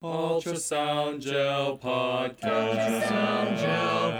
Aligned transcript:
Ultrasound 0.00 1.20
Gel 1.22 1.76
Podcast. 1.76 2.38
Ultrasound 2.44 3.58
Gel 3.58 4.12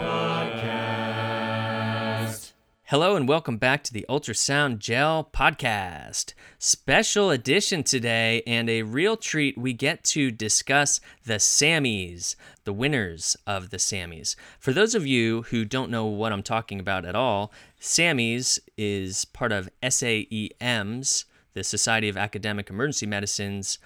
Podcast. 2.27 2.51
Hello 2.87 3.15
and 3.15 3.29
welcome 3.29 3.59
back 3.59 3.85
to 3.85 3.93
the 3.93 4.05
Ultrasound 4.09 4.81
Gel 4.81 5.31
Podcast. 5.33 6.35
Special 6.59 7.31
edition 7.31 7.85
today, 7.85 8.43
and 8.45 8.69
a 8.69 8.83
real 8.83 9.17
treat. 9.17 9.57
We 9.57 9.73
get 9.73 10.03
to 10.07 10.33
discuss 10.33 10.99
the 11.25 11.35
Sammys, 11.35 12.35
the 12.65 12.73
winners 12.73 13.37
of 13.47 13.71
the 13.71 13.77
Sammys. 13.77 14.35
For 14.59 14.73
those 14.73 14.97
of 14.97 15.07
you 15.07 15.43
who 15.43 15.65
don't 15.65 15.93
know 15.93 16.07
what 16.07 16.33
I'm 16.33 16.43
talking 16.43 16.81
about 16.81 17.05
at 17.05 17.15
all, 17.15 17.53
Sammys 17.81 18.59
is 18.77 19.27
part 19.27 19.53
of 19.53 19.71
SAEM's, 19.81 21.25
the 21.55 21.63
Society 21.63 22.09
of 22.09 22.17
Academic 22.17 22.69
Emergency 22.69 23.07
Medicine's 23.07 23.79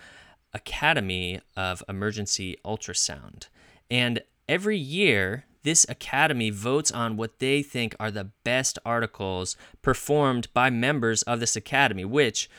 Academy 0.55 1.41
of 1.57 1.83
Emergency 1.89 2.57
Ultrasound. 2.65 3.49
And 3.91 4.23
every 4.49 4.79
year, 4.79 5.45
this 5.63 5.87
academy 5.89 6.51
votes 6.51 6.91
on 6.91 7.17
what 7.17 7.39
they 7.39 7.63
think 7.63 7.95
are 8.01 8.11
the 8.11 8.31
best 8.45 8.79
articles 8.85 9.57
performed 9.81 10.49
by 10.53 10.71
members 10.71 11.23
of 11.23 11.41
this 11.41 11.57
academy, 11.57 12.05
which, 12.05 12.51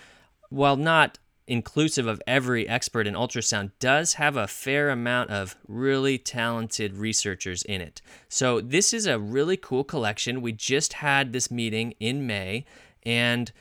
while 0.50 0.78
not 0.78 1.20
inclusive 1.46 2.08
of 2.08 2.22
every 2.26 2.68
expert 2.68 3.06
in 3.06 3.14
ultrasound, 3.14 3.72
does 3.80 4.14
have 4.14 4.38
a 4.38 4.48
fair 4.48 4.90
amount 4.90 5.30
of 5.30 5.58
really 5.68 6.18
talented 6.18 6.96
researchers 6.96 7.64
in 7.64 7.82
it. 7.82 8.02
So, 8.30 8.62
this 8.62 8.94
is 8.94 9.06
a 9.06 9.20
really 9.20 9.58
cool 9.58 9.84
collection. 9.84 10.42
We 10.42 10.54
just 10.54 10.94
had 10.94 11.34
this 11.34 11.52
meeting 11.52 11.94
in 12.00 12.26
May, 12.26 12.66
and 13.04 13.52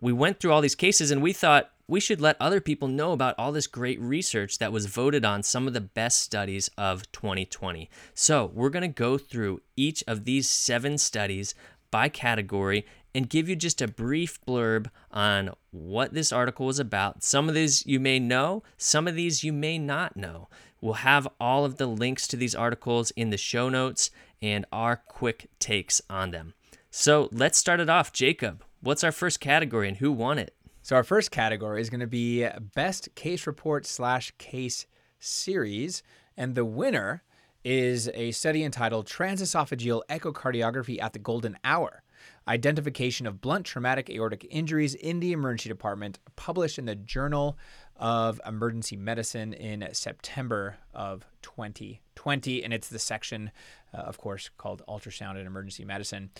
we 0.00 0.12
went 0.12 0.40
through 0.40 0.52
all 0.52 0.62
these 0.62 0.74
cases, 0.74 1.10
and 1.10 1.22
we 1.22 1.32
thought, 1.34 1.70
we 1.88 2.00
should 2.00 2.20
let 2.20 2.36
other 2.40 2.60
people 2.60 2.88
know 2.88 3.12
about 3.12 3.34
all 3.38 3.52
this 3.52 3.68
great 3.68 4.00
research 4.00 4.58
that 4.58 4.72
was 4.72 4.86
voted 4.86 5.24
on 5.24 5.42
some 5.42 5.68
of 5.68 5.72
the 5.72 5.80
best 5.80 6.20
studies 6.20 6.68
of 6.76 7.10
2020. 7.12 7.88
So, 8.12 8.50
we're 8.52 8.70
going 8.70 8.82
to 8.82 8.88
go 8.88 9.18
through 9.18 9.60
each 9.76 10.02
of 10.08 10.24
these 10.24 10.48
seven 10.48 10.98
studies 10.98 11.54
by 11.92 12.08
category 12.08 12.84
and 13.14 13.30
give 13.30 13.48
you 13.48 13.54
just 13.54 13.80
a 13.80 13.88
brief 13.88 14.40
blurb 14.44 14.90
on 15.12 15.50
what 15.70 16.12
this 16.12 16.32
article 16.32 16.68
is 16.68 16.80
about. 16.80 17.22
Some 17.22 17.48
of 17.48 17.54
these 17.54 17.86
you 17.86 18.00
may 18.00 18.18
know, 18.18 18.64
some 18.76 19.06
of 19.06 19.14
these 19.14 19.44
you 19.44 19.52
may 19.52 19.78
not 19.78 20.16
know. 20.16 20.48
We'll 20.80 20.94
have 20.94 21.28
all 21.40 21.64
of 21.64 21.76
the 21.76 21.86
links 21.86 22.26
to 22.28 22.36
these 22.36 22.54
articles 22.54 23.12
in 23.12 23.30
the 23.30 23.38
show 23.38 23.68
notes 23.68 24.10
and 24.42 24.66
our 24.72 24.96
quick 24.96 25.48
takes 25.58 26.02
on 26.10 26.32
them. 26.32 26.54
So, 26.90 27.28
let's 27.30 27.58
start 27.58 27.78
it 27.78 27.88
off. 27.88 28.12
Jacob, 28.12 28.64
what's 28.80 29.04
our 29.04 29.12
first 29.12 29.38
category 29.38 29.86
and 29.86 29.98
who 29.98 30.10
won 30.10 30.38
it? 30.38 30.55
So 30.86 30.94
our 30.94 31.02
first 31.02 31.32
category 31.32 31.80
is 31.80 31.90
going 31.90 31.98
to 31.98 32.06
be 32.06 32.46
best 32.76 33.12
case 33.16 33.48
report 33.48 33.86
slash 33.86 34.32
case 34.38 34.86
series, 35.18 36.04
and 36.36 36.54
the 36.54 36.64
winner 36.64 37.24
is 37.64 38.08
a 38.14 38.30
study 38.30 38.62
entitled 38.62 39.08
Transesophageal 39.08 40.02
Echocardiography 40.08 41.02
at 41.02 41.12
the 41.12 41.18
Golden 41.18 41.58
Hour. 41.64 42.04
Identification 42.46 43.26
of 43.26 43.40
blunt 43.40 43.66
traumatic 43.66 44.08
aortic 44.08 44.46
injuries 44.48 44.94
in 44.94 45.18
the 45.18 45.32
emergency 45.32 45.68
department, 45.68 46.20
published 46.36 46.78
in 46.78 46.84
the 46.84 46.94
Journal 46.94 47.58
of 47.96 48.40
Emergency 48.46 48.94
Medicine 48.94 49.54
in 49.54 49.88
September 49.92 50.76
of 50.94 51.26
2020. 51.42 52.62
And 52.62 52.72
it's 52.72 52.88
the 52.88 53.00
section, 53.00 53.50
uh, 53.92 54.02
of 54.02 54.18
course, 54.18 54.50
called 54.56 54.82
Ultrasound 54.88 55.40
in 55.40 55.48
Emergency 55.48 55.84
Medicine. 55.84 56.30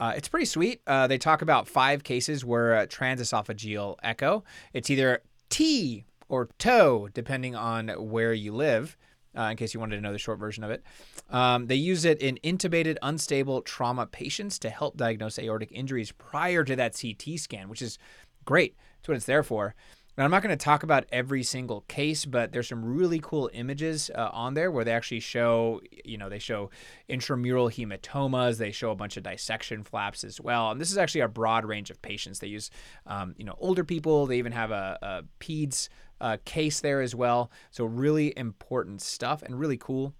Uh, 0.00 0.12
it's 0.16 0.28
pretty 0.28 0.46
sweet. 0.46 0.80
Uh, 0.86 1.06
they 1.06 1.18
talk 1.18 1.42
about 1.42 1.68
five 1.68 2.02
cases 2.02 2.44
where 2.44 2.76
uh, 2.76 2.86
transesophageal 2.86 3.96
echo. 4.02 4.44
It's 4.72 4.90
either 4.90 5.22
TEE 5.50 6.04
or 6.28 6.48
TOE, 6.58 7.08
depending 7.14 7.54
on 7.54 7.88
where 7.88 8.32
you 8.32 8.52
live. 8.52 8.96
Uh, 9.36 9.50
in 9.50 9.56
case 9.56 9.74
you 9.74 9.80
wanted 9.80 9.96
to 9.96 10.00
know 10.00 10.12
the 10.12 10.18
short 10.18 10.38
version 10.38 10.62
of 10.62 10.70
it. 10.70 10.84
Um, 11.28 11.66
they 11.66 11.74
use 11.74 12.04
it 12.04 12.22
in 12.22 12.38
intubated, 12.44 12.98
unstable 13.02 13.62
trauma 13.62 14.06
patients 14.06 14.60
to 14.60 14.70
help 14.70 14.96
diagnose 14.96 15.40
aortic 15.40 15.72
injuries 15.72 16.12
prior 16.12 16.62
to 16.62 16.76
that 16.76 16.96
CT 16.96 17.40
scan, 17.40 17.68
which 17.68 17.82
is 17.82 17.98
great. 18.44 18.76
That's 19.00 19.08
what 19.08 19.16
it's 19.16 19.26
there 19.26 19.42
for. 19.42 19.74
Now, 20.16 20.24
I'm 20.24 20.30
not 20.30 20.44
going 20.44 20.56
to 20.56 20.64
talk 20.64 20.84
about 20.84 21.06
every 21.10 21.42
single 21.42 21.80
case, 21.82 22.24
but 22.24 22.52
there's 22.52 22.68
some 22.68 22.84
really 22.84 23.18
cool 23.20 23.50
images 23.52 24.12
uh, 24.14 24.30
on 24.32 24.54
there 24.54 24.70
where 24.70 24.84
they 24.84 24.92
actually 24.92 25.20
show, 25.20 25.80
you 26.04 26.18
know, 26.18 26.28
they 26.28 26.38
show 26.38 26.70
intramural 27.08 27.68
hematomas. 27.68 28.58
They 28.58 28.70
show 28.70 28.92
a 28.92 28.94
bunch 28.94 29.16
of 29.16 29.24
dissection 29.24 29.82
flaps 29.82 30.22
as 30.22 30.40
well. 30.40 30.70
And 30.70 30.80
this 30.80 30.92
is 30.92 30.98
actually 30.98 31.22
a 31.22 31.28
broad 31.28 31.64
range 31.64 31.90
of 31.90 32.00
patients. 32.00 32.38
They 32.38 32.46
use, 32.46 32.70
um, 33.08 33.34
you 33.36 33.44
know, 33.44 33.56
older 33.58 33.82
people. 33.82 34.26
They 34.26 34.38
even 34.38 34.52
have 34.52 34.70
a, 34.70 34.98
a 35.02 35.22
PEDS 35.40 35.88
uh, 36.20 36.36
case 36.44 36.80
there 36.80 37.00
as 37.00 37.14
well. 37.14 37.50
So 37.72 37.84
really 37.84 38.32
important 38.36 39.02
stuff 39.02 39.42
and 39.42 39.58
really 39.58 39.76
cool. 39.76 40.14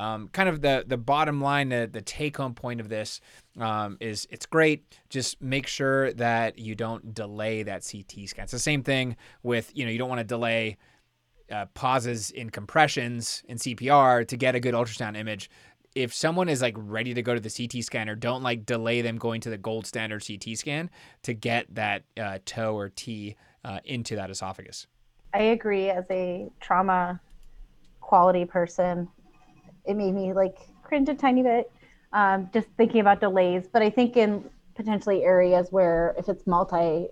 Um, 0.00 0.28
kind 0.28 0.48
of 0.48 0.62
the 0.62 0.82
the 0.86 0.96
bottom 0.96 1.42
line, 1.42 1.68
the, 1.68 1.88
the 1.90 2.00
take 2.00 2.38
home 2.38 2.54
point 2.54 2.80
of 2.80 2.88
this 2.88 3.20
um, 3.58 3.98
is 4.00 4.26
it's 4.30 4.46
great. 4.46 4.98
Just 5.10 5.42
make 5.42 5.66
sure 5.66 6.14
that 6.14 6.58
you 6.58 6.74
don't 6.74 7.12
delay 7.12 7.62
that 7.64 7.86
CT 7.86 8.26
scan. 8.26 8.44
It's 8.44 8.52
the 8.52 8.58
same 8.58 8.82
thing 8.82 9.16
with 9.42 9.70
you 9.74 9.84
know 9.84 9.90
you 9.90 9.98
don't 9.98 10.08
want 10.08 10.20
to 10.20 10.24
delay 10.24 10.78
uh, 11.52 11.66
pauses 11.74 12.30
in 12.30 12.48
compressions 12.48 13.42
in 13.46 13.58
CPR 13.58 14.26
to 14.26 14.36
get 14.38 14.54
a 14.54 14.60
good 14.60 14.72
ultrasound 14.72 15.18
image. 15.18 15.50
If 15.94 16.14
someone 16.14 16.48
is 16.48 16.62
like 16.62 16.76
ready 16.78 17.12
to 17.12 17.20
go 17.20 17.34
to 17.34 17.40
the 17.40 17.50
CT 17.50 17.84
scanner, 17.84 18.14
don't 18.14 18.42
like 18.42 18.64
delay 18.64 19.02
them 19.02 19.18
going 19.18 19.42
to 19.42 19.50
the 19.50 19.58
gold 19.58 19.86
standard 19.86 20.24
CT 20.26 20.56
scan 20.56 20.88
to 21.24 21.34
get 21.34 21.66
that 21.74 22.04
uh, 22.18 22.38
toe 22.46 22.74
or 22.74 22.88
TEE 22.88 23.36
uh, 23.66 23.80
into 23.84 24.16
that 24.16 24.30
esophagus. 24.30 24.86
I 25.34 25.42
agree. 25.42 25.90
As 25.90 26.04
a 26.10 26.48
trauma 26.58 27.20
quality 28.00 28.46
person, 28.46 29.08
it 29.84 29.96
made 29.96 30.12
me 30.14 30.32
like 30.32 30.56
cringe 30.82 31.08
a 31.08 31.14
tiny 31.14 31.42
bit 31.42 31.70
um, 32.12 32.50
just 32.52 32.68
thinking 32.76 33.00
about 33.00 33.20
delays. 33.20 33.68
But 33.72 33.82
I 33.82 33.90
think 33.90 34.16
in 34.16 34.44
potentially 34.74 35.24
areas 35.24 35.68
where 35.70 36.14
if 36.18 36.28
it's 36.28 36.46
multi 36.46 37.08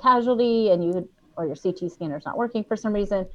casualty 0.00 0.70
and 0.70 0.84
you 0.84 1.08
or 1.36 1.46
your 1.46 1.56
CT 1.56 1.90
scanner 1.92 2.16
is 2.16 2.24
not 2.24 2.36
working 2.36 2.64
for 2.64 2.76
some 2.76 2.92
reason, 2.92 3.26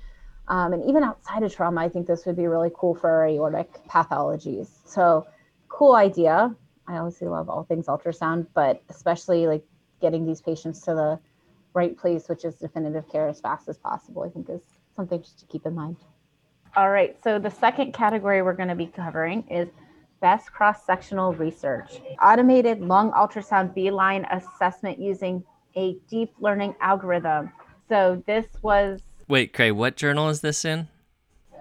um, 0.48 0.74
and 0.74 0.84
even 0.90 1.04
outside 1.04 1.44
of 1.44 1.56
trauma, 1.56 1.82
I 1.82 1.90
think 1.90 2.08
this 2.08 2.26
would 2.26 2.36
be 2.36 2.48
really 2.48 2.72
cool 2.76 2.96
for 2.96 3.26
aortic 3.26 3.72
pathologies. 3.88 4.68
So 4.86 5.28
cool 5.70 5.96
idea. 5.96 6.56
I 6.88 6.98
obviously 6.98 7.28
love 7.28 7.50
all 7.50 7.64
things 7.64 7.86
ultrasound, 7.86 8.48
but 8.54 8.82
especially 8.90 9.48
like 9.48 9.64
getting 10.02 10.26
these 10.26 10.42
patients 10.42 10.82
to 10.82 10.94
the 10.94 11.20
right 11.74 11.98
place, 11.98 12.28
which 12.28 12.44
is 12.44 12.56
definitive 12.56 13.08
care 13.10 13.30
as 13.30 13.40
fast 13.40 13.70
as 13.70 13.78
possible, 13.78 14.24
I 14.24 14.30
think 14.30 14.50
is 14.50 14.62
something 14.96 15.22
just 15.22 15.40
to 15.40 15.46
keep 15.46 15.66
in 15.66 15.76
mind. 15.76 15.98
All 16.76 16.90
right, 16.90 17.18
so 17.22 17.38
the 17.38 17.52
second 17.52 17.94
category 17.94 18.42
we're 18.42 18.54
going 18.54 18.70
to 18.70 18.76
be 18.76 18.88
covering 18.88 19.44
is 19.50 19.68
best 20.22 20.54
cross 20.54 20.86
sectional 20.86 21.34
research. 21.34 22.00
Automated 22.22 22.80
lung 22.80 23.12
ultrasound 23.12 23.74
B 23.74 23.92
line 23.92 24.26
assessment 24.32 24.98
using 24.98 25.44
a 25.76 25.98
deep 26.10 26.34
learning 26.40 26.76
algorithm. 26.80 27.52
So 27.90 28.24
this 28.26 28.46
was. 28.62 29.02
Wait, 29.28 29.52
Craig, 29.52 29.74
what 29.74 29.98
journal 29.98 30.30
is 30.30 30.40
this 30.40 30.64
in? 30.64 30.88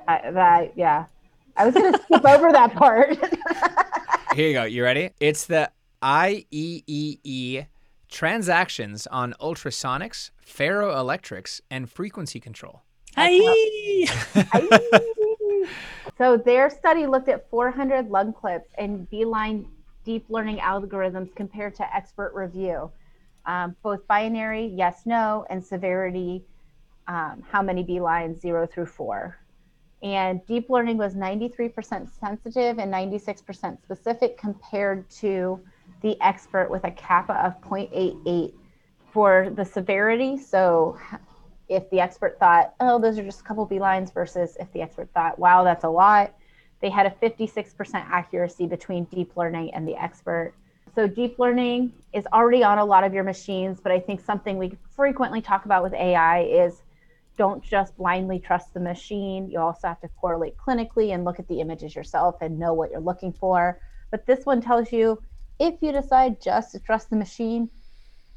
Uh, 0.06 0.31
that, 0.31 0.72
yeah. 0.76 1.06
I 1.56 1.66
was 1.66 1.75
going 1.75 1.92
to 1.92 2.03
skip 2.03 2.25
over 2.25 2.53
that 2.53 2.75
part. 2.75 3.19
Here 4.34 4.48
you 4.48 4.53
go. 4.53 4.65
You 4.65 4.84
ready? 4.84 5.10
It's 5.19 5.47
the 5.47 5.72
IEEE 6.03 7.66
transactions 8.09 9.06
on 9.09 9.34
ultrasonics, 9.41 10.31
ferroelectrics, 10.47 11.60
and 11.69 11.91
frequency 11.91 12.38
control. 12.38 12.82
Hi. 13.16 14.06
so 16.19 16.37
their 16.37 16.71
study 16.71 17.06
looked 17.06 17.28
at 17.28 17.48
400 17.50 18.09
lung 18.09 18.32
clips 18.32 18.71
and 18.78 19.09
B-line 19.10 19.66
deep 20.04 20.25
learning 20.28 20.59
algorithms 20.59 21.34
compared 21.34 21.75
to 21.76 21.94
expert 21.94 22.32
review, 22.34 22.91
um, 23.47 23.76
both 23.82 24.06
binary, 24.06 24.66
yes, 24.66 25.03
no, 25.04 25.44
and 25.50 25.65
severity, 25.65 26.43
um, 27.06 27.43
how 27.50 27.62
many 27.62 27.82
B 27.82 28.00
lines, 28.00 28.41
zero 28.41 28.66
through 28.66 28.87
four. 28.87 29.38
And 30.03 30.44
deep 30.47 30.71
learning 30.71 30.97
was 30.97 31.15
93% 31.15 32.09
sensitive 32.18 32.78
and 32.78 32.92
96% 32.92 33.83
specific 33.83 34.39
compared 34.39 35.09
to 35.10 35.60
the 36.01 36.18
expert 36.22 36.71
with 36.71 36.84
a 36.84 36.91
kappa 36.91 37.34
of 37.34 37.60
0.88 37.60 38.54
for 39.13 39.51
the 39.54 39.65
severity. 39.65 40.39
So 40.39 40.98
if 41.70 41.88
the 41.90 42.00
expert 42.00 42.38
thought, 42.38 42.74
oh, 42.80 42.98
those 42.98 43.16
are 43.18 43.22
just 43.22 43.40
a 43.40 43.44
couple 43.44 43.64
B 43.64 43.78
lines, 43.78 44.10
versus 44.10 44.56
if 44.60 44.70
the 44.72 44.82
expert 44.82 45.08
thought, 45.14 45.38
wow, 45.38 45.62
that's 45.62 45.84
a 45.84 45.88
lot, 45.88 46.34
they 46.80 46.90
had 46.90 47.06
a 47.06 47.10
56% 47.10 47.94
accuracy 47.94 48.66
between 48.66 49.04
deep 49.04 49.36
learning 49.36 49.72
and 49.72 49.86
the 49.86 49.96
expert. 49.96 50.52
So, 50.96 51.06
deep 51.06 51.38
learning 51.38 51.92
is 52.12 52.26
already 52.32 52.64
on 52.64 52.78
a 52.78 52.84
lot 52.84 53.04
of 53.04 53.14
your 53.14 53.22
machines, 53.22 53.78
but 53.80 53.92
I 53.92 54.00
think 54.00 54.20
something 54.20 54.58
we 54.58 54.76
frequently 54.96 55.40
talk 55.40 55.64
about 55.64 55.84
with 55.84 55.94
AI 55.94 56.42
is 56.42 56.82
don't 57.38 57.62
just 57.62 57.96
blindly 57.96 58.40
trust 58.40 58.74
the 58.74 58.80
machine. 58.80 59.48
You 59.48 59.60
also 59.60 59.86
have 59.86 60.00
to 60.00 60.08
correlate 60.20 60.56
clinically 60.56 61.14
and 61.14 61.24
look 61.24 61.38
at 61.38 61.46
the 61.46 61.60
images 61.60 61.94
yourself 61.94 62.36
and 62.40 62.58
know 62.58 62.74
what 62.74 62.90
you're 62.90 63.00
looking 63.00 63.32
for. 63.32 63.80
But 64.10 64.26
this 64.26 64.44
one 64.44 64.60
tells 64.60 64.92
you 64.92 65.22
if 65.60 65.74
you 65.80 65.92
decide 65.92 66.40
just 66.40 66.72
to 66.72 66.80
trust 66.80 67.10
the 67.10 67.16
machine, 67.16 67.70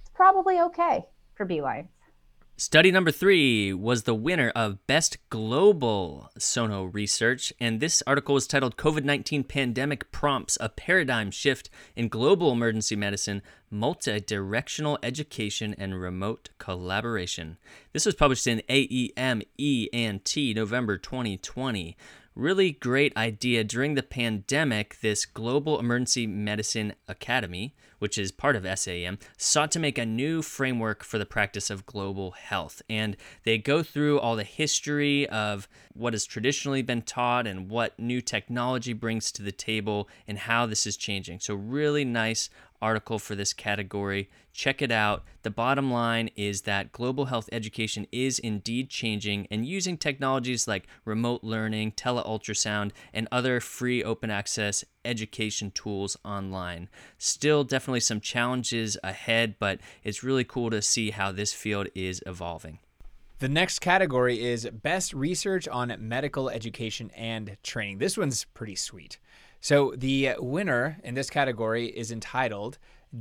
it's 0.01 0.11
probably 0.13 0.59
okay 0.59 1.05
for 1.33 1.45
B 1.45 1.61
lines. 1.61 1.89
Study 2.55 2.91
number 2.91 3.09
three 3.09 3.73
was 3.73 4.03
the 4.03 4.13
winner 4.13 4.51
of 4.55 4.85
Best 4.85 5.17
Global 5.31 6.29
Sono 6.37 6.83
Research, 6.83 7.51
and 7.59 7.79
this 7.79 8.03
article 8.05 8.35
was 8.35 8.45
titled 8.45 8.77
COVID 8.77 9.03
19 9.03 9.43
Pandemic 9.43 10.11
Prompts 10.11 10.55
A 10.61 10.69
Paradigm 10.69 11.31
Shift 11.31 11.71
in 11.95 12.09
Global 12.09 12.51
Emergency 12.51 12.95
Medicine, 12.95 13.41
Multidirectional 13.73 14.97
Education, 15.01 15.75
and 15.77 15.99
Remote 15.99 16.49
Collaboration. 16.59 17.57
This 17.91 18.05
was 18.05 18.15
published 18.15 18.45
in 18.45 18.61
AEM 18.69 19.41
E&T 19.57 20.53
November 20.53 20.97
2020 20.97 21.97
really 22.35 22.71
great 22.71 23.15
idea 23.15 23.63
during 23.63 23.95
the 23.95 24.03
pandemic. 24.03 24.99
This 25.01 25.25
Global 25.25 25.79
Emergency 25.79 26.25
Medicine 26.25 26.93
Academy, 27.07 27.75
which 27.99 28.17
is 28.17 28.31
part 28.31 28.55
of 28.55 28.79
SAM, 28.79 29.19
sought 29.37 29.71
to 29.71 29.79
make 29.79 29.97
a 29.97 30.05
new 30.05 30.41
framework 30.41 31.03
for 31.03 31.17
the 31.17 31.25
practice 31.25 31.69
of 31.69 31.85
global 31.85 32.31
health. 32.31 32.81
And 32.89 33.15
they 33.43 33.57
go 33.57 33.83
through 33.83 34.19
all 34.19 34.35
the 34.35 34.43
history 34.43 35.27
of 35.29 35.67
what 35.93 36.13
has 36.13 36.25
traditionally 36.25 36.81
been 36.81 37.03
taught 37.03 37.47
and 37.47 37.69
what 37.69 37.97
new 37.99 38.21
technology 38.21 38.93
brings 38.93 39.31
to 39.33 39.43
the 39.43 39.51
table 39.51 40.09
and 40.27 40.39
how 40.39 40.65
this 40.65 40.87
is 40.87 40.97
changing. 40.97 41.39
So, 41.39 41.53
really 41.53 42.05
nice 42.05 42.49
article 42.83 43.17
for 43.17 43.33
this 43.33 43.53
category. 43.53 44.29
Check 44.51 44.81
it 44.81 44.91
out. 44.91 45.23
The 45.43 45.49
bottom 45.49 45.89
line 45.89 46.29
is 46.35 46.63
that 46.63 46.91
global 46.91 47.25
health 47.25 47.47
education 47.51 48.05
is 48.11 48.39
indeed 48.39 48.89
changing 48.89 49.47
and 49.49 49.65
using 49.65 49.97
technologies 49.97 50.67
like 50.67 50.87
remote 51.05 51.43
learning, 51.43 51.93
teleultrasound, 51.93 52.91
and 53.13 53.27
other 53.31 53.61
free 53.61 54.03
open 54.03 54.29
access 54.29 54.83
education 55.05 55.71
tools 55.71 56.17
online. 56.25 56.89
Still, 57.17 57.63
definitely 57.63 58.01
some 58.01 58.19
challenges 58.19 58.97
ahead, 59.01 59.55
but 59.57 59.79
it's 60.03 60.21
really 60.21 60.43
cool 60.43 60.69
to 60.69 60.81
see 60.81 61.11
how 61.11 61.31
this 61.31 61.53
field 61.53 61.87
is 61.95 62.21
evolving. 62.25 62.79
The 63.39 63.49
next 63.49 63.79
category 63.79 64.41
is 64.41 64.69
Best 64.69 65.13
Research 65.13 65.67
on 65.67 65.93
Medical 65.99 66.49
Education 66.49 67.11
and 67.11 67.57
Training. 67.63 67.97
This 67.97 68.17
one's 68.17 68.45
pretty 68.45 68.75
sweet. 68.75 69.17
So 69.63 69.93
the 69.95 70.35
winner 70.39 70.97
in 71.05 71.15
this 71.15 71.29
category 71.29 71.85
is 71.85 72.11
entitled 72.11 72.77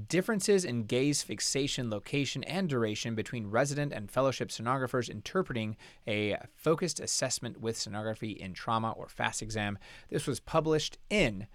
Differences 0.08 0.64
in 0.64 0.86
Gaze 0.86 1.22
Fixation 1.22 1.88
Location 1.88 2.42
and 2.42 2.68
Duration 2.68 3.14
Between 3.14 3.46
Resident 3.46 3.92
and 3.92 4.10
Fellowship 4.10 4.48
Sonographers 4.48 5.08
Interpreting 5.08 5.76
a 6.04 6.36
Focused 6.56 6.98
Assessment 6.98 7.60
with 7.60 7.76
Sonography 7.76 8.36
in 8.36 8.54
Trauma 8.54 8.90
or 8.90 9.08
FAST 9.08 9.40
exam. 9.40 9.78
This 10.08 10.26
was 10.26 10.40
published 10.40 10.98
in 11.08 11.46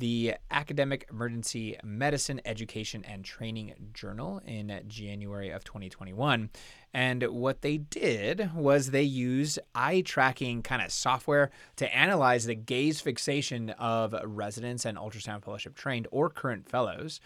the 0.00 0.34
Academic 0.50 1.06
Emergency 1.10 1.78
Medicine 1.84 2.40
Education 2.46 3.04
and 3.04 3.22
Training 3.22 3.74
Journal 3.92 4.40
in 4.46 4.80
January 4.88 5.50
of 5.50 5.62
2021. 5.62 6.48
And 6.94 7.22
what 7.24 7.60
they 7.60 7.76
did 7.76 8.54
was 8.54 8.90
they 8.90 9.02
used 9.02 9.58
eye 9.74 10.00
tracking 10.00 10.62
kind 10.62 10.82
of 10.82 10.90
software 10.90 11.50
to 11.76 11.94
analyze 11.94 12.46
the 12.46 12.54
gaze 12.54 13.00
fixation 13.00 13.70
of 13.70 14.14
residents 14.24 14.86
and 14.86 14.96
ultrasound 14.96 15.44
fellowship 15.44 15.76
trained 15.76 16.08
or 16.10 16.30
current 16.30 16.66
fellows 16.66 17.20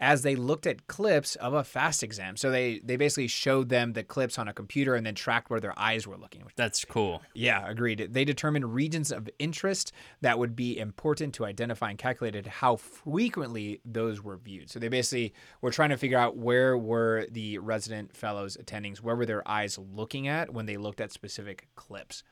as 0.00 0.22
they 0.22 0.34
looked 0.34 0.66
at 0.66 0.86
clips 0.86 1.36
of 1.36 1.52
a 1.52 1.62
fast 1.62 2.02
exam. 2.02 2.36
So 2.36 2.50
they 2.50 2.80
they 2.82 2.96
basically 2.96 3.28
showed 3.28 3.68
them 3.68 3.92
the 3.92 4.02
clips 4.02 4.38
on 4.38 4.48
a 4.48 4.52
computer 4.52 4.94
and 4.94 5.04
then 5.04 5.14
tracked 5.14 5.50
where 5.50 5.60
their 5.60 5.78
eyes 5.78 6.06
were 6.06 6.16
looking. 6.16 6.42
That's 6.56 6.84
cool. 6.84 7.22
Yeah, 7.34 7.68
agreed. 7.68 8.08
They 8.10 8.24
determined 8.24 8.74
regions 8.74 9.12
of 9.12 9.28
interest 9.38 9.92
that 10.22 10.38
would 10.38 10.56
be 10.56 10.78
important 10.78 11.34
to 11.34 11.44
identify 11.44 11.90
and 11.90 11.98
calculated 11.98 12.46
how 12.46 12.76
frequently 12.76 13.80
those 13.84 14.22
were 14.22 14.38
viewed. 14.38 14.70
So 14.70 14.78
they 14.78 14.88
basically 14.88 15.34
were 15.60 15.70
trying 15.70 15.90
to 15.90 15.98
figure 15.98 16.18
out 16.18 16.36
where 16.36 16.78
were 16.78 17.26
the 17.30 17.58
resident 17.58 18.16
fellows 18.16 18.56
attendings, 18.56 18.98
where 18.98 19.16
were 19.16 19.26
their 19.26 19.46
eyes 19.46 19.78
looking 19.78 20.26
at 20.28 20.52
when 20.52 20.66
they 20.66 20.78
looked 20.78 21.00
at 21.00 21.12
specific 21.12 21.68
clips. 21.74 22.22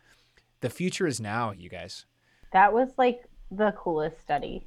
The 0.60 0.70
future 0.70 1.06
is 1.06 1.20
now, 1.20 1.52
you 1.52 1.68
guys. 1.68 2.06
That 2.52 2.72
was 2.72 2.88
like 2.96 3.24
the 3.50 3.72
coolest 3.72 4.20
study. 4.20 4.66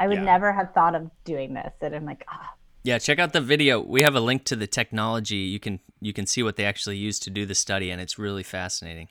I 0.00 0.08
would 0.08 0.16
Yeah. 0.18 0.24
never 0.24 0.52
have 0.52 0.72
thought 0.74 0.94
of 0.94 1.10
doing 1.24 1.54
this. 1.54 1.72
And 1.80 1.94
I'm 1.94 2.04
like, 2.06 2.24
ah, 2.28 2.54
Yeah, 2.82 2.98
check 2.98 3.18
out 3.18 3.32
the 3.34 3.40
video. 3.42 3.80
We 3.80 4.02
have 4.02 4.14
a 4.16 4.20
link 4.20 4.44
to 4.46 4.56
the 4.56 4.66
technology. 4.66 5.36
You 5.36 5.60
can 5.60 5.78
you 6.00 6.12
can 6.14 6.26
see 6.26 6.42
what 6.42 6.56
they 6.56 6.64
actually 6.64 6.96
used 6.96 7.22
to 7.24 7.30
do 7.30 7.44
the 7.46 7.54
study 7.54 7.90
and 7.90 8.00
it's 8.00 8.18
really 8.18 8.42
fascinating. 8.42 9.08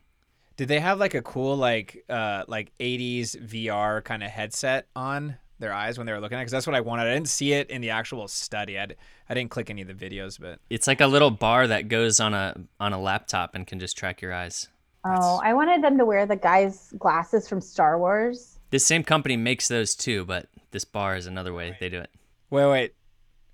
Did 0.58 0.68
they 0.68 0.80
have 0.80 0.98
like 1.00 1.14
a 1.14 1.22
cool 1.22 1.56
like 1.56 2.04
uh 2.10 2.44
like 2.48 2.72
80s 2.80 3.36
VR 3.38 4.04
kind 4.04 4.24
of 4.24 4.30
headset 4.32 4.88
on 4.96 5.38
their 5.60 5.72
eyes 5.74 5.98
when 5.98 6.08
they 6.08 6.14
were 6.14 6.20
looking 6.20 6.38
at? 6.38 6.42
Because 6.42 6.52
that's 6.52 6.66
what 6.68 6.76
I 6.76 6.82
wanted. 6.82 7.04
I 7.08 7.14
didn't 7.14 7.30
see 7.30 7.54
it 7.54 7.70
in 7.70 7.82
the 7.82 7.92
actual 7.92 8.28
study. 8.28 8.80
I, 8.80 8.88
d- 8.88 8.96
I 9.30 9.34
didn't 9.36 9.52
click 9.52 9.70
any 9.70 9.84
of 9.84 9.88
the 9.88 9.94
videos, 9.94 10.40
but 10.40 10.58
It's 10.72 10.88
like 10.88 11.00
a 11.02 11.08
little 11.08 11.30
bar 11.32 11.68
that 11.68 11.88
goes 11.90 12.20
on 12.20 12.34
a 12.34 12.56
on 12.80 12.92
a 12.94 13.00
laptop 13.00 13.54
and 13.54 13.68
can 13.68 13.80
just 13.80 13.96
track 13.96 14.20
your 14.24 14.34
eyes. 14.34 14.68
oh, 15.06 15.40
I 15.44 15.54
wanted 15.54 15.84
them 15.84 15.98
to 16.00 16.06
wear 16.06 16.26
the 16.26 16.36
guy's 16.36 16.92
glasses 16.98 17.48
from 17.48 17.62
Star 17.62 18.00
Wars. 18.00 18.58
This 18.72 18.86
same 18.86 19.04
company 19.04 19.38
makes 19.38 19.68
those 19.68 19.96
too, 19.96 20.26
but 20.26 20.48
this 20.72 20.86
bar 20.86 21.16
is 21.16 21.26
another 21.28 21.54
way 21.54 21.76
they 21.80 21.90
do 21.90 22.00
it. 22.00 22.10
wait, 22.50 22.66
wait. 22.68 22.94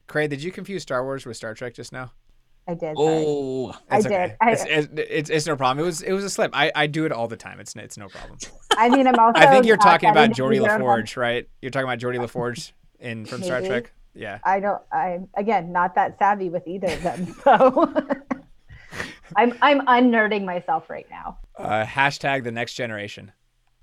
Craig, 0.07 0.29
did 0.29 0.43
you 0.43 0.51
confuse 0.51 0.83
Star 0.83 1.03
Wars 1.03 1.25
with 1.25 1.35
Star 1.37 1.53
Trek 1.55 1.73
just 1.73 1.91
now? 1.91 2.11
I 2.67 2.73
did. 2.73 2.95
sorry. 2.95 2.95
Oh, 2.97 3.71
I 3.89 3.97
It's 3.97 4.05
did. 4.07 4.35
I- 4.41 4.51
It's, 4.51 4.65
it's, 4.67 4.87
it's, 4.95 5.29
it's 5.29 5.45
no 5.47 5.55
problem. 5.55 5.83
It 5.83 5.85
was 5.87 6.01
it 6.01 6.11
was 6.13 6.23
a 6.23 6.29
slip. 6.29 6.51
I, 6.53 6.71
I 6.75 6.87
do 6.87 7.05
it 7.05 7.11
all 7.11 7.27
the 7.27 7.37
time. 7.37 7.59
It's 7.59 7.75
it's 7.75 7.97
no 7.97 8.07
problem. 8.07 8.37
I 8.77 8.89
mean, 8.89 9.07
I'm 9.07 9.17
also. 9.19 9.39
I 9.39 9.47
think 9.51 9.65
you're 9.65 9.77
talking 9.77 10.09
about 10.09 10.33
to 10.35 10.41
Geordi 10.41 10.55
use 10.55 10.63
their 10.63 10.73
own- 10.75 10.81
La 10.81 10.85
Forge, 10.95 11.17
right? 11.17 11.47
You're 11.61 11.71
talking 11.71 11.87
about 11.87 11.99
Geordi 11.99 12.17
LaForge 12.17 12.71
in 12.99 13.25
from 13.25 13.41
Star 13.43 13.61
Trek. 13.61 13.91
Yeah. 14.13 14.39
I 14.43 14.59
don't. 14.59 14.81
I'm 14.91 15.27
again 15.35 15.71
not 15.71 15.95
that 15.95 16.17
savvy 16.19 16.49
with 16.49 16.67
either 16.67 16.87
of 16.87 17.03
them. 17.03 17.35
So 17.43 17.93
I'm 19.35 19.53
I'm 19.61 19.81
unnerding 19.87 20.45
myself 20.45 20.89
right 20.89 21.07
now. 21.09 21.39
Uh, 21.57 21.83
hashtag 21.83 22.43
the 22.43 22.51
next 22.51 22.73
generation. 22.75 23.31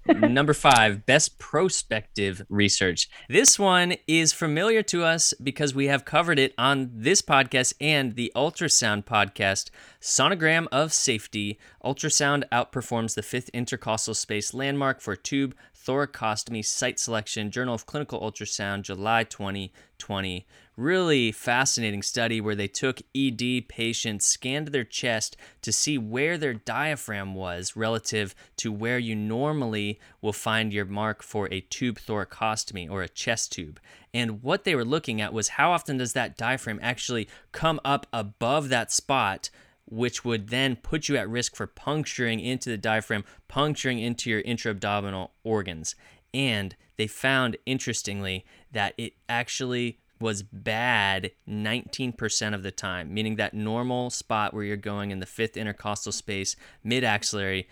Number 0.06 0.52
five, 0.52 1.06
best 1.06 1.38
prospective 1.38 2.44
research. 2.48 3.08
This 3.28 3.58
one 3.58 3.94
is 4.08 4.32
familiar 4.32 4.82
to 4.84 5.04
us 5.04 5.32
because 5.42 5.74
we 5.74 5.86
have 5.86 6.04
covered 6.04 6.38
it 6.38 6.54
on 6.58 6.90
this 6.92 7.22
podcast 7.22 7.74
and 7.80 8.16
the 8.16 8.32
ultrasound 8.34 9.04
podcast. 9.04 9.70
Sonogram 10.00 10.66
of 10.72 10.92
safety. 10.92 11.58
Ultrasound 11.84 12.42
outperforms 12.50 13.14
the 13.14 13.22
fifth 13.22 13.48
intercostal 13.50 14.14
space 14.14 14.52
landmark 14.52 15.00
for 15.00 15.14
tube 15.14 15.54
thoracostomy 15.84 16.62
site 16.62 16.98
selection. 16.98 17.50
Journal 17.50 17.74
of 17.74 17.86
Clinical 17.86 18.20
Ultrasound, 18.20 18.82
July 18.82 19.24
2020. 19.24 20.46
Really 20.76 21.32
fascinating 21.32 22.02
study 22.02 22.40
where 22.40 22.54
they 22.54 22.68
took 22.68 23.02
ED 23.14 23.68
patients, 23.68 24.24
scanned 24.24 24.68
their 24.68 24.84
chest 24.84 25.36
to 25.60 25.72
see 25.72 25.98
where 25.98 26.38
their 26.38 26.54
diaphragm 26.54 27.34
was 27.34 27.76
relative 27.76 28.34
to 28.56 28.72
where 28.72 28.98
you 28.98 29.14
normally 29.14 30.00
will 30.20 30.32
find 30.32 30.72
your 30.72 30.84
mark 30.86 31.22
for 31.22 31.46
a 31.50 31.60
tube 31.60 31.98
thoracostomy 31.98 32.88
or 32.88 33.02
a 33.02 33.08
chest 33.08 33.52
tube. 33.52 33.80
And 34.14 34.42
what 34.42 34.64
they 34.64 34.74
were 34.74 34.84
looking 34.84 35.20
at 35.20 35.32
was 35.32 35.48
how 35.48 35.72
often 35.72 35.98
does 35.98 36.12
that 36.12 36.36
diaphragm 36.36 36.78
actually 36.82 37.28
come 37.50 37.80
up 37.84 38.06
above 38.12 38.68
that 38.68 38.92
spot 38.92 39.50
which 39.86 40.24
would 40.24 40.48
then 40.48 40.76
put 40.76 41.08
you 41.08 41.16
at 41.16 41.28
risk 41.28 41.56
for 41.56 41.66
puncturing 41.66 42.40
into 42.40 42.70
the 42.70 42.78
diaphragm, 42.78 43.24
puncturing 43.48 43.98
into 43.98 44.30
your 44.30 44.40
intra-abdominal 44.40 45.32
organs. 45.44 45.94
And 46.32 46.74
they 46.96 47.06
found, 47.06 47.56
interestingly, 47.66 48.44
that 48.70 48.94
it 48.96 49.14
actually 49.28 49.98
was 50.20 50.42
bad 50.42 51.32
19% 51.48 52.54
of 52.54 52.62
the 52.62 52.70
time, 52.70 53.12
meaning 53.12 53.36
that 53.36 53.54
normal 53.54 54.08
spot 54.08 54.54
where 54.54 54.64
you're 54.64 54.76
going 54.76 55.10
in 55.10 55.18
the 55.18 55.26
fifth 55.26 55.56
intercostal 55.56 56.12
space, 56.12 56.56
mid 56.84 57.04
axillary, 57.04 57.68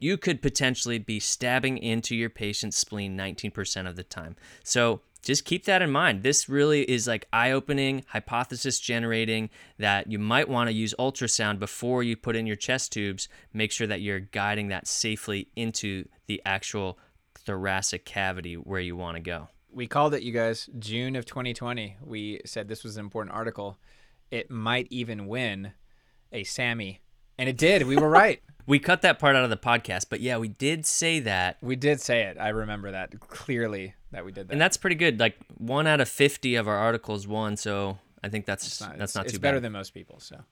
you 0.00 0.16
could 0.16 0.40
potentially 0.40 0.98
be 0.98 1.20
stabbing 1.20 1.76
into 1.76 2.16
your 2.16 2.30
patient's 2.30 2.78
spleen 2.78 3.16
19% 3.16 3.86
of 3.86 3.96
the 3.96 4.02
time. 4.02 4.34
So 4.64 5.02
just 5.22 5.44
keep 5.44 5.64
that 5.66 5.82
in 5.82 5.90
mind. 5.90 6.22
This 6.22 6.48
really 6.48 6.82
is 6.82 7.06
like 7.06 7.26
eye 7.32 7.50
opening, 7.50 8.04
hypothesis 8.08 8.78
generating 8.78 9.50
that 9.78 10.10
you 10.10 10.18
might 10.18 10.48
want 10.48 10.68
to 10.68 10.74
use 10.74 10.94
ultrasound 10.98 11.58
before 11.58 12.02
you 12.02 12.16
put 12.16 12.36
in 12.36 12.46
your 12.46 12.56
chest 12.56 12.92
tubes. 12.92 13.28
Make 13.52 13.72
sure 13.72 13.86
that 13.86 14.00
you're 14.00 14.20
guiding 14.20 14.68
that 14.68 14.86
safely 14.86 15.48
into 15.56 16.06
the 16.26 16.40
actual 16.46 16.98
thoracic 17.34 18.04
cavity 18.04 18.54
where 18.54 18.80
you 18.80 18.96
want 18.96 19.16
to 19.16 19.20
go. 19.20 19.48
We 19.72 19.86
called 19.86 20.14
it, 20.14 20.22
you 20.22 20.32
guys, 20.32 20.68
June 20.78 21.14
of 21.16 21.26
2020. 21.26 21.96
We 22.04 22.40
said 22.44 22.68
this 22.68 22.82
was 22.82 22.96
an 22.96 23.04
important 23.04 23.34
article. 23.34 23.78
It 24.30 24.50
might 24.50 24.88
even 24.90 25.26
win 25.26 25.72
a 26.32 26.44
Sammy. 26.44 27.00
And 27.38 27.48
it 27.48 27.56
did. 27.56 27.86
We 27.86 27.96
were 27.96 28.08
right. 28.10 28.40
We 28.66 28.78
cut 28.78 29.02
that 29.02 29.18
part 29.18 29.34
out 29.34 29.42
of 29.42 29.50
the 29.50 29.56
podcast, 29.56 30.04
but 30.10 30.20
yeah, 30.20 30.36
we 30.36 30.46
did 30.46 30.86
say 30.86 31.18
that. 31.20 31.56
we 31.60 31.74
did 31.74 32.00
say 32.00 32.22
it. 32.22 32.36
I 32.38 32.50
remember 32.50 32.92
that 32.92 33.18
clearly 33.18 33.94
that 34.12 34.24
we 34.24 34.32
did 34.32 34.48
that. 34.48 34.52
And 34.52 34.60
that's 34.60 34.76
pretty 34.76 34.96
good. 34.96 35.20
Like 35.20 35.36
one 35.56 35.86
out 35.86 36.00
of 36.00 36.08
50 36.08 36.54
of 36.56 36.68
our 36.68 36.76
articles 36.76 37.26
won, 37.26 37.56
so 37.56 37.98
I 38.22 38.28
think 38.28 38.46
that's 38.46 38.66
It's 38.66 38.80
not- 38.80 38.98
that's 38.98 39.12
it's- 39.12 39.14
not 39.16 39.24
it's 39.26 39.34
too 39.34 39.40
better 39.40 39.56
bad. 39.56 39.64
than 39.64 39.72
most 39.72 39.94
people. 39.94 40.20
So 40.20 40.42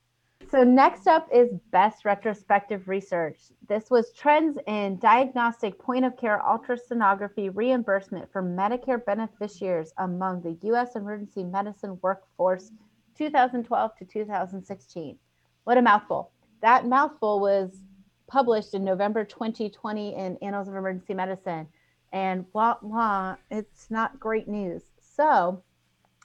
So 0.51 0.63
next 0.63 1.05
up 1.05 1.27
is 1.31 1.51
best 1.69 2.05
retrospective 2.05 2.87
research. 2.87 3.37
This 3.67 3.91
was 3.91 4.11
trends 4.13 4.57
in 4.65 4.97
diagnostic 4.97 5.77
point 5.77 6.05
of 6.05 6.17
care 6.17 6.41
ultrasonography 6.43 7.51
reimbursement 7.55 8.31
for 8.31 8.41
Medicare 8.41 9.03
beneficiaries 9.05 9.93
among 9.97 10.41
the 10.41 10.57
U.S. 10.69 10.95
emergency 10.95 11.43
medicine 11.43 11.99
workforce 12.01 12.71
2012 13.15 13.95
to 13.97 14.05
2016. 14.05 15.19
What 15.65 15.77
a 15.77 15.81
mouthful. 15.81 16.31
that 16.61 16.85
mouthful 16.87 17.39
was 17.39 17.79
published 18.27 18.73
in 18.73 18.83
November 18.83 19.23
2020 19.23 20.13
in 20.15 20.35
Annals 20.41 20.67
of 20.67 20.75
Emergency 20.75 21.13
Medicine. 21.13 21.67
And 22.11 22.51
blah, 22.51 22.75
blah, 22.81 23.35
it's 23.51 23.91
not 23.91 24.19
great 24.19 24.47
news. 24.47 24.83
So 24.99 25.63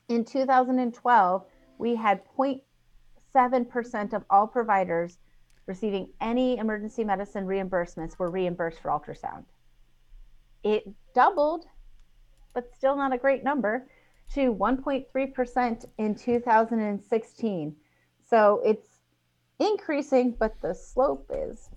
in 0.09 0.25
2012, 0.25 1.45
we 1.79 1.95
had 1.95 2.23
0.7% 2.39 4.13
of 4.13 4.25
all 4.31 4.47
providers 4.47 5.19
receiving 5.67 6.09
any 6.21 6.59
emergency 6.59 7.05
medicine 7.05 7.47
reimbursements 7.47 8.19
were 8.19 8.31
reimbursed 8.31 8.81
for 8.81 8.91
ultrasound. 8.91 9.45
It 10.63 10.85
doubled, 11.15 11.67
but 12.55 12.75
still 12.75 12.97
not 12.97 13.13
a 13.13 13.19
great 13.19 13.45
number, 13.45 13.87
to 14.35 14.55
1.3% 14.55 15.85
in 15.99 16.15
2016. 16.15 17.77
So 18.27 18.63
it's 18.65 18.89
increasing, 19.59 20.35
but 20.39 20.55
the 20.63 20.75
slope 20.75 21.31
is 21.33 21.69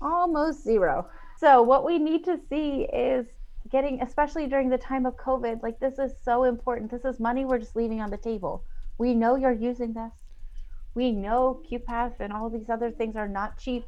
almost 0.00 0.62
zero. 0.62 1.08
So 1.38 1.62
what 1.62 1.84
we 1.84 1.98
need 1.98 2.24
to 2.24 2.38
see 2.48 2.82
is 2.92 3.26
getting, 3.70 4.02
especially 4.02 4.46
during 4.46 4.68
the 4.68 4.78
time 4.78 5.06
of 5.06 5.16
COVID, 5.16 5.62
like 5.62 5.78
this 5.78 5.98
is 5.98 6.12
so 6.22 6.44
important. 6.44 6.90
This 6.90 7.04
is 7.04 7.20
money 7.20 7.44
we're 7.44 7.58
just 7.58 7.76
leaving 7.76 8.00
on 8.00 8.10
the 8.10 8.16
table. 8.16 8.64
We 8.98 9.14
know 9.14 9.36
you're 9.36 9.52
using 9.52 9.92
this. 9.92 10.12
We 10.94 11.12
know 11.12 11.62
qpath 11.70 12.14
and 12.18 12.32
all 12.32 12.50
these 12.50 12.68
other 12.68 12.90
things 12.90 13.16
are 13.16 13.28
not 13.28 13.58
cheap, 13.58 13.84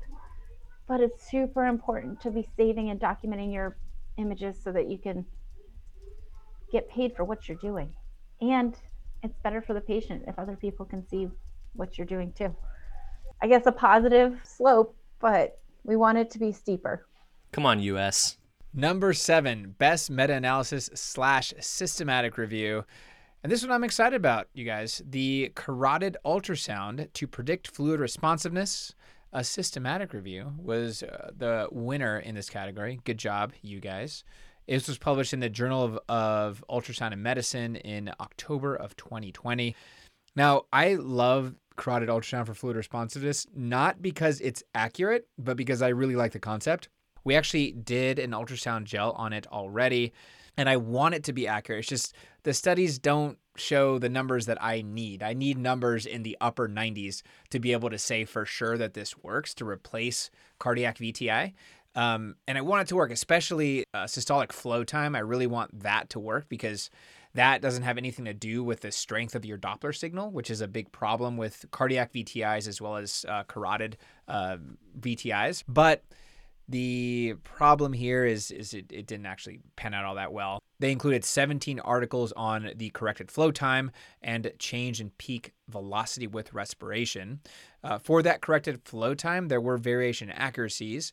but 0.86 1.00
it's 1.00 1.28
super 1.28 1.66
important 1.66 2.20
to 2.20 2.30
be 2.30 2.48
saving 2.56 2.90
and 2.90 3.00
documenting 3.00 3.52
your 3.52 3.76
images 4.18 4.56
so 4.62 4.70
that 4.72 4.88
you 4.88 4.98
can 4.98 5.26
get 6.70 6.88
paid 6.88 7.14
for 7.16 7.24
what 7.24 7.48
you're 7.48 7.58
doing. 7.58 7.92
And 8.40 8.76
it's 9.22 9.38
better 9.42 9.62
for 9.62 9.74
the 9.74 9.80
patient 9.80 10.24
if 10.26 10.38
other 10.38 10.56
people 10.56 10.86
can 10.86 11.06
see 11.08 11.28
what 11.74 11.98
you're 11.98 12.06
doing 12.06 12.32
too. 12.32 12.54
I 13.40 13.48
guess 13.48 13.66
a 13.66 13.72
positive 13.72 14.38
slope, 14.44 14.96
but 15.20 15.58
we 15.82 15.96
want 15.96 16.18
it 16.18 16.30
to 16.32 16.38
be 16.38 16.52
steeper. 16.52 17.06
Come 17.50 17.66
on, 17.66 17.80
US. 17.80 18.38
Number 18.74 19.12
seven, 19.12 19.74
best 19.76 20.10
meta 20.10 20.32
analysis 20.32 20.88
slash 20.94 21.52
systematic 21.60 22.38
review. 22.38 22.86
And 23.42 23.52
this 23.52 23.62
one 23.62 23.70
I'm 23.70 23.84
excited 23.84 24.16
about, 24.16 24.48
you 24.54 24.64
guys. 24.64 25.02
The 25.04 25.52
carotid 25.54 26.16
ultrasound 26.24 27.12
to 27.12 27.26
predict 27.26 27.68
fluid 27.68 28.00
responsiveness. 28.00 28.94
A 29.34 29.44
systematic 29.44 30.14
review 30.14 30.54
was 30.56 31.02
uh, 31.02 31.32
the 31.36 31.68
winner 31.70 32.18
in 32.18 32.34
this 32.34 32.48
category. 32.48 32.98
Good 33.04 33.18
job, 33.18 33.52
you 33.60 33.78
guys. 33.78 34.24
This 34.66 34.88
was 34.88 34.96
published 34.96 35.34
in 35.34 35.40
the 35.40 35.50
Journal 35.50 35.84
of, 35.84 35.98
of 36.08 36.64
Ultrasound 36.70 37.12
and 37.12 37.22
Medicine 37.22 37.76
in 37.76 38.10
October 38.20 38.74
of 38.74 38.96
2020. 38.96 39.76
Now, 40.34 40.62
I 40.72 40.94
love 40.94 41.54
carotid 41.76 42.08
ultrasound 42.08 42.46
for 42.46 42.54
fluid 42.54 42.76
responsiveness, 42.76 43.46
not 43.54 44.00
because 44.00 44.40
it's 44.40 44.62
accurate, 44.74 45.26
but 45.36 45.58
because 45.58 45.82
I 45.82 45.88
really 45.88 46.16
like 46.16 46.32
the 46.32 46.38
concept. 46.38 46.88
We 47.24 47.34
actually 47.36 47.72
did 47.72 48.18
an 48.18 48.32
ultrasound 48.32 48.84
gel 48.84 49.12
on 49.12 49.32
it 49.32 49.46
already, 49.48 50.12
and 50.56 50.68
I 50.68 50.76
want 50.76 51.14
it 51.14 51.24
to 51.24 51.32
be 51.32 51.46
accurate. 51.46 51.80
It's 51.80 51.88
just 51.88 52.14
the 52.42 52.54
studies 52.54 52.98
don't 52.98 53.38
show 53.56 53.98
the 53.98 54.08
numbers 54.08 54.46
that 54.46 54.62
I 54.62 54.82
need. 54.82 55.22
I 55.22 55.34
need 55.34 55.58
numbers 55.58 56.06
in 56.06 56.22
the 56.22 56.36
upper 56.40 56.68
90s 56.68 57.22
to 57.50 57.58
be 57.58 57.72
able 57.72 57.90
to 57.90 57.98
say 57.98 58.24
for 58.24 58.44
sure 58.44 58.78
that 58.78 58.94
this 58.94 59.16
works 59.18 59.54
to 59.54 59.68
replace 59.68 60.30
cardiac 60.58 60.98
VTI. 60.98 61.52
Um, 61.94 62.36
and 62.48 62.56
I 62.56 62.62
want 62.62 62.82
it 62.82 62.88
to 62.88 62.96
work, 62.96 63.10
especially 63.10 63.84
uh, 63.92 64.04
systolic 64.04 64.52
flow 64.52 64.84
time. 64.84 65.14
I 65.14 65.18
really 65.18 65.46
want 65.46 65.80
that 65.80 66.08
to 66.10 66.20
work 66.20 66.48
because 66.48 66.88
that 67.34 67.60
doesn't 67.60 67.82
have 67.82 67.98
anything 67.98 68.24
to 68.24 68.34
do 68.34 68.62
with 68.64 68.80
the 68.80 68.92
strength 68.92 69.34
of 69.34 69.44
your 69.44 69.58
Doppler 69.58 69.94
signal, 69.94 70.30
which 70.30 70.50
is 70.50 70.60
a 70.60 70.68
big 70.68 70.90
problem 70.92 71.36
with 71.36 71.64
cardiac 71.70 72.12
VTIs 72.12 72.66
as 72.66 72.80
well 72.80 72.96
as 72.96 73.24
uh, 73.28 73.44
carotid 73.44 73.96
uh, 74.28 74.56
VTIs. 75.00 75.64
But 75.68 76.02
the 76.72 77.34
problem 77.44 77.92
here 77.92 78.24
is, 78.24 78.50
is 78.50 78.74
it, 78.74 78.86
it 78.90 79.06
didn't 79.06 79.26
actually 79.26 79.60
pan 79.76 79.94
out 79.94 80.04
all 80.04 80.16
that 80.16 80.32
well. 80.32 80.58
They 80.80 80.90
included 80.90 81.24
17 81.24 81.78
articles 81.80 82.32
on 82.32 82.72
the 82.74 82.90
corrected 82.90 83.30
flow 83.30 83.52
time 83.52 83.92
and 84.20 84.50
change 84.58 85.00
in 85.00 85.10
peak 85.10 85.52
velocity 85.68 86.26
with 86.26 86.52
respiration. 86.52 87.40
Uh, 87.84 87.98
for 87.98 88.22
that 88.22 88.40
corrected 88.40 88.82
flow 88.84 89.14
time, 89.14 89.46
there 89.46 89.60
were 89.60 89.76
variation 89.76 90.30
accuracies. 90.30 91.12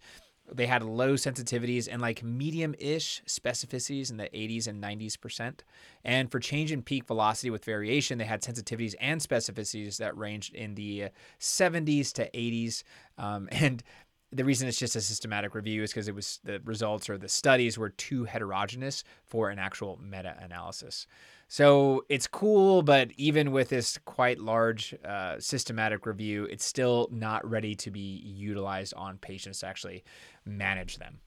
They 0.51 0.65
had 0.65 0.81
low 0.81 1.13
sensitivities 1.13 1.87
and 1.91 2.01
like 2.01 2.23
medium 2.23 2.73
ish 2.79 3.21
specificities 3.27 4.09
in 4.09 4.17
the 4.17 4.29
80s 4.33 4.67
and 4.67 4.81
90s 4.83 5.19
percent. 5.19 5.63
And 6.03 6.31
for 6.31 6.39
change 6.39 6.71
in 6.71 6.81
peak 6.81 7.05
velocity 7.05 7.49
with 7.49 7.65
variation, 7.65 8.17
they 8.17 8.25
had 8.25 8.41
sensitivities 8.41 8.95
and 8.99 9.21
specificities 9.21 9.97
that 9.97 10.17
ranged 10.17 10.55
in 10.55 10.75
the 10.75 11.09
70s 11.39 12.11
to 12.13 12.29
80s. 12.31 12.83
Um, 13.17 13.49
and 13.51 13.83
the 14.31 14.45
reason 14.45 14.67
it's 14.67 14.77
just 14.77 14.95
a 14.95 15.01
systematic 15.01 15.55
review 15.55 15.81
is 15.83 15.91
because 15.91 16.07
it 16.07 16.15
was 16.15 16.39
the 16.43 16.59
results 16.63 17.09
or 17.09 17.17
the 17.17 17.29
studies 17.29 17.77
were 17.77 17.89
too 17.89 18.25
heterogeneous 18.25 19.03
for 19.25 19.49
an 19.49 19.57
actual 19.57 19.99
meta 20.03 20.35
analysis. 20.39 21.07
So 21.47 22.05
it's 22.09 22.27
cool, 22.27 22.83
but 22.83 23.09
even 23.17 23.51
with 23.51 23.69
this 23.69 23.97
quite 24.05 24.39
large 24.39 24.93
uh, 25.03 25.39
systematic 25.39 26.05
review, 26.05 26.45
it's 26.45 26.63
still 26.63 27.09
not 27.11 27.49
ready 27.49 27.73
to 27.75 27.89
be 27.89 28.21
utilized 28.23 28.93
on 28.93 29.17
patients 29.17 29.61
to 29.61 29.67
actually 29.67 30.03
manage 30.45 30.97
them, 30.99 31.21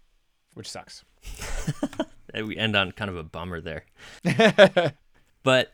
which 0.54 0.70
sucks. 0.70 1.04
we 2.34 2.56
end 2.56 2.76
on 2.76 2.92
kind 2.92 3.10
of 3.10 3.16
a 3.16 3.24
bummer 3.24 3.60
there. 3.60 3.84
but 5.42 5.72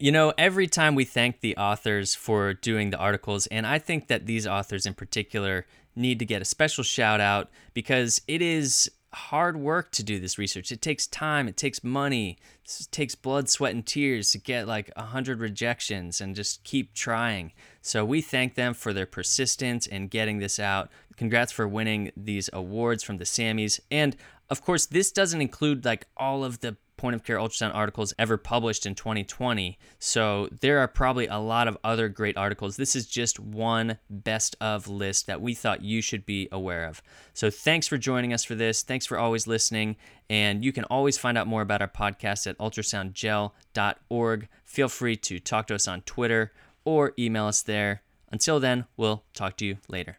you 0.00 0.10
know, 0.10 0.34
every 0.36 0.66
time 0.66 0.96
we 0.96 1.04
thank 1.04 1.40
the 1.40 1.56
authors 1.56 2.16
for 2.16 2.52
doing 2.52 2.90
the 2.90 2.98
articles, 2.98 3.46
and 3.46 3.64
I 3.64 3.78
think 3.78 4.08
that 4.08 4.26
these 4.26 4.44
authors 4.44 4.86
in 4.86 4.94
particular 4.94 5.66
need 5.96 6.18
to 6.18 6.24
get 6.24 6.42
a 6.42 6.44
special 6.44 6.84
shout 6.84 7.20
out 7.20 7.50
because 7.72 8.20
it 8.26 8.42
is 8.42 8.90
hard 9.14 9.56
work 9.56 9.90
to 9.92 10.02
do 10.02 10.18
this 10.18 10.38
research. 10.38 10.72
It 10.72 10.82
takes 10.82 11.06
time, 11.06 11.48
it 11.48 11.56
takes 11.56 11.84
money, 11.84 12.38
it 12.64 12.88
takes 12.90 13.14
blood, 13.14 13.48
sweat, 13.48 13.74
and 13.74 13.86
tears 13.86 14.30
to 14.32 14.38
get 14.38 14.66
like 14.66 14.90
a 14.96 15.02
hundred 15.02 15.40
rejections 15.40 16.20
and 16.20 16.34
just 16.34 16.64
keep 16.64 16.94
trying. 16.94 17.52
So 17.80 18.04
we 18.04 18.20
thank 18.20 18.54
them 18.54 18.74
for 18.74 18.92
their 18.92 19.06
persistence 19.06 19.86
in 19.86 20.08
getting 20.08 20.38
this 20.38 20.58
out. 20.58 20.90
Congrats 21.16 21.52
for 21.52 21.68
winning 21.68 22.10
these 22.16 22.50
awards 22.52 23.02
from 23.02 23.18
the 23.18 23.24
Sammys. 23.24 23.80
And 23.90 24.16
of 24.50 24.62
course, 24.62 24.86
this 24.86 25.12
doesn't 25.12 25.40
include 25.40 25.84
like 25.84 26.06
all 26.16 26.44
of 26.44 26.60
the 26.60 26.76
point 27.04 27.14
of 27.14 27.22
care 27.22 27.36
ultrasound 27.36 27.74
articles 27.74 28.14
ever 28.18 28.38
published 28.38 28.86
in 28.86 28.94
2020. 28.94 29.78
So 29.98 30.48
there 30.62 30.78
are 30.78 30.88
probably 30.88 31.26
a 31.26 31.36
lot 31.36 31.68
of 31.68 31.76
other 31.84 32.08
great 32.08 32.34
articles. 32.34 32.78
This 32.78 32.96
is 32.96 33.06
just 33.06 33.38
one 33.38 33.98
best 34.08 34.56
of 34.58 34.88
list 34.88 35.26
that 35.26 35.42
we 35.42 35.52
thought 35.52 35.82
you 35.82 36.00
should 36.00 36.24
be 36.24 36.48
aware 36.50 36.86
of. 36.86 37.02
So 37.34 37.50
thanks 37.50 37.86
for 37.86 37.98
joining 37.98 38.32
us 38.32 38.42
for 38.42 38.54
this. 38.54 38.82
Thanks 38.82 39.04
for 39.04 39.18
always 39.18 39.46
listening. 39.46 39.96
And 40.30 40.64
you 40.64 40.72
can 40.72 40.84
always 40.84 41.18
find 41.18 41.36
out 41.36 41.46
more 41.46 41.60
about 41.60 41.82
our 41.82 41.88
podcast 41.88 42.46
at 42.46 42.56
ultrasoundgel.org. 42.56 44.48
Feel 44.64 44.88
free 44.88 45.16
to 45.16 45.38
talk 45.38 45.66
to 45.66 45.74
us 45.74 45.86
on 45.86 46.00
Twitter 46.00 46.52
or 46.86 47.12
email 47.18 47.44
us 47.44 47.60
there. 47.60 48.00
Until 48.32 48.60
then, 48.60 48.86
we'll 48.96 49.24
talk 49.34 49.58
to 49.58 49.66
you 49.66 49.76
later. 49.90 50.16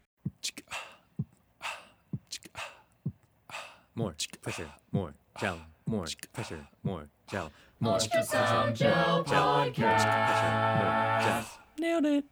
More 3.95 4.13
pressure, 4.43 4.69
more 4.91 5.15
gel 5.39 5.61
more. 5.87 6.05
Pressure, 6.33 6.59
ah. 6.61 6.67
more. 6.83 7.07
Gel, 7.29 7.51
more. 7.79 7.99
Pressure, 7.99 8.71
gel. 8.73 9.23
podcast. 9.25 11.47
Nailed 11.79 12.05
it. 12.05 12.25